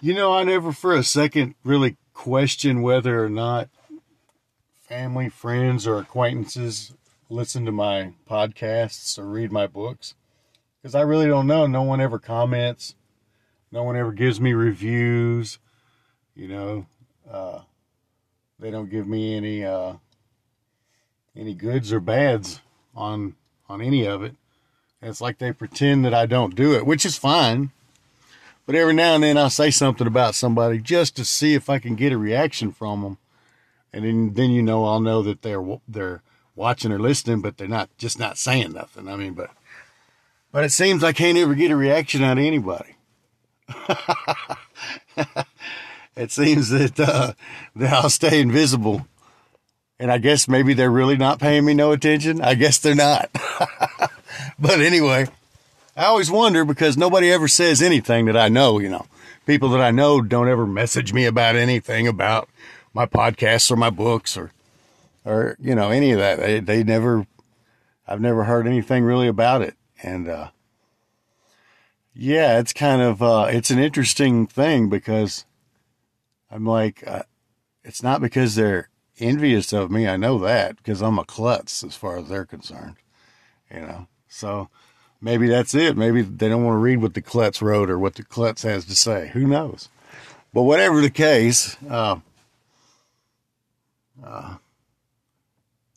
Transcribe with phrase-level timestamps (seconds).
[0.00, 3.68] You know, I never for a second really question whether or not
[4.82, 6.92] family, friends, or acquaintances
[7.30, 10.14] listen to my podcasts or read my books
[10.80, 11.66] because I really don't know.
[11.66, 12.94] No one ever comments,
[13.72, 15.58] no one ever gives me reviews.
[16.34, 16.86] You know,
[17.30, 17.60] uh,
[18.58, 19.94] they don't give me any uh,
[21.36, 22.60] any goods or bads
[22.94, 23.36] on
[23.68, 24.34] on any of it.
[25.00, 27.70] And it's like they pretend that I don't do it, which is fine.
[28.66, 31.78] But every now and then I'll say something about somebody just to see if I
[31.78, 33.18] can get a reaction from them,
[33.92, 36.22] and then then you know I'll know that they're they're
[36.54, 39.08] watching or listening, but they're not just not saying nothing.
[39.08, 39.50] I mean, but
[40.50, 42.94] but it seems I can't ever get a reaction out of anybody.
[46.16, 47.32] it seems that uh,
[47.76, 49.06] that I'll stay invisible,
[49.98, 52.40] and I guess maybe they're really not paying me no attention.
[52.40, 53.30] I guess they're not.
[54.58, 55.26] but anyway,
[55.96, 58.78] I always wonder because nobody ever says anything that I know.
[58.78, 59.06] You know,
[59.46, 62.48] people that I know don't ever message me about anything about
[62.92, 64.52] my podcasts or my books or
[65.24, 66.38] or you know any of that.
[66.40, 67.26] They they never.
[68.06, 70.50] I've never heard anything really about it, and uh,
[72.12, 75.46] yeah, it's kind of uh, it's an interesting thing because
[76.50, 77.22] I'm like, uh,
[77.82, 80.06] it's not because they're envious of me.
[80.06, 82.96] I know that because I'm a klutz as far as they're concerned,
[83.72, 84.08] you know.
[84.28, 84.68] So
[85.24, 85.96] maybe that's it.
[85.96, 88.84] Maybe they don't want to read what the klutz wrote or what the klutz has
[88.84, 89.30] to say.
[89.32, 89.88] Who knows?
[90.52, 92.20] But whatever the case, uh,
[94.22, 94.56] uh,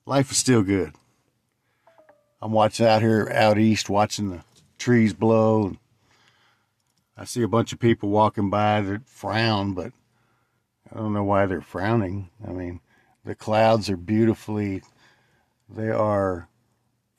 [0.06, 0.94] life is still good.
[2.42, 4.44] I'm watching out here out east, watching the
[4.80, 5.76] trees blow.
[7.18, 9.92] I see a bunch of people walking by that frown, but
[10.92, 12.30] I don't know why they're frowning.
[12.48, 12.80] I mean,
[13.26, 14.84] the clouds are beautifully,
[15.68, 16.48] they are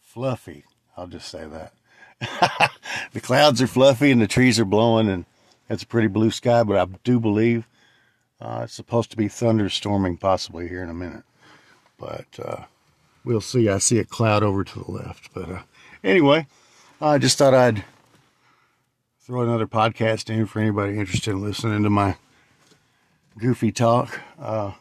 [0.01, 0.65] fluffy.
[0.97, 1.73] I'll just say that.
[3.13, 5.25] the clouds are fluffy and the trees are blowing, and
[5.69, 7.67] it's a pretty blue sky, but I do believe
[8.41, 11.25] uh, it's supposed to be thunderstorming possibly here in a minute.
[11.99, 12.65] But uh,
[13.25, 13.69] we'll see.
[13.69, 15.33] I see a cloud over to the left.
[15.35, 15.63] But uh,
[16.05, 16.47] anyway,
[17.01, 17.85] I just thought I'd
[19.21, 22.17] throw another podcast in for anybody interested in listening to my
[23.37, 24.21] goofy talk.
[24.41, 24.73] Uh,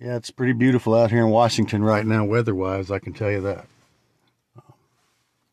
[0.00, 2.90] yeah, it's pretty beautiful out here in Washington right now, weather-wise.
[2.90, 3.66] I can tell you that.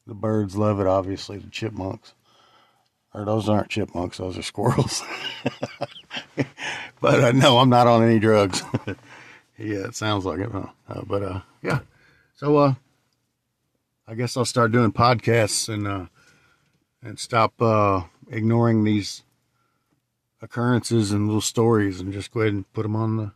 [0.08, 1.38] The birds love it, obviously.
[1.38, 2.14] The chipmunks,
[3.14, 5.04] or those aren't chipmunks; those are squirrels.
[7.02, 8.64] but uh, no, I'm not on any drugs.
[9.58, 10.68] yeah, it sounds like it, huh?
[10.90, 11.80] Uh, but uh, yeah.
[12.36, 12.74] So uh,
[14.08, 16.06] I guess I'll start doing podcasts and uh,
[17.04, 19.24] and stop uh, ignoring these
[20.42, 23.32] occurrences and little stories and just go ahead and put them on the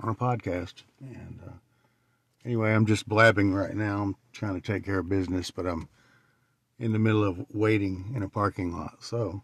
[0.00, 0.82] on a podcast.
[1.00, 1.52] And uh,
[2.44, 4.02] anyway, I'm just blabbing right now.
[4.02, 5.88] I'm trying to take care of business, but I'm
[6.78, 9.02] in the middle of waiting in a parking lot.
[9.02, 9.42] So,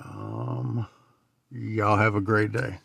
[0.00, 0.86] um,
[1.50, 2.78] y'all have a great day.